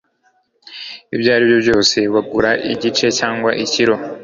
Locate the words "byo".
1.49-1.57